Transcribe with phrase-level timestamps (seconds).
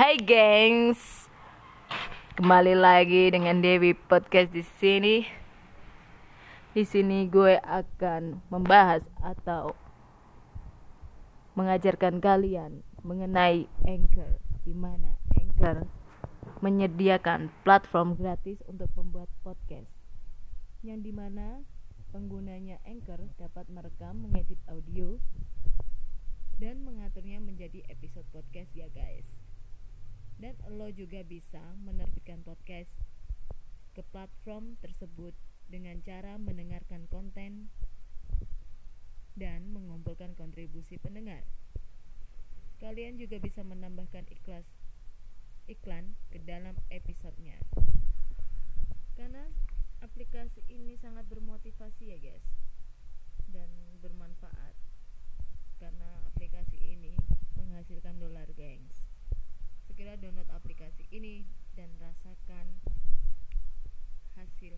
[0.00, 1.28] Hai gengs,
[2.40, 5.28] kembali lagi dengan Dewi Podcast di sini.
[6.72, 9.76] Di sini gue akan membahas atau
[11.52, 15.84] mengajarkan kalian mengenai Anchor, di mana Anchor
[16.64, 19.92] menyediakan platform gratis untuk membuat podcast,
[20.80, 21.60] yang di mana
[22.08, 25.20] penggunanya Anchor dapat merekam, mengedit audio,
[26.56, 29.39] dan mengaturnya menjadi episode podcast ya guys
[30.40, 32.88] dan lo juga bisa menerbitkan podcast
[33.92, 35.36] ke platform tersebut
[35.68, 37.68] dengan cara mendengarkan konten
[39.36, 41.44] dan mengumpulkan kontribusi pendengar.
[42.80, 44.64] Kalian juga bisa menambahkan ikhlas
[45.68, 47.60] iklan ke dalam episodenya.
[49.20, 49.44] Karena
[50.00, 52.48] aplikasi ini sangat bermotivasi ya guys
[53.52, 53.68] dan
[54.00, 54.72] bermanfaat
[55.76, 57.12] karena aplikasi ini
[57.60, 59.12] menghasilkan dolar gengs
[60.00, 62.84] segera download aplikasi ini dan rasakan
[64.36, 64.76] hasil